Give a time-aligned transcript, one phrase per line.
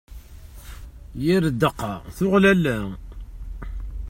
[1.23, 2.77] Yir ddeqqa tuɣ lalla.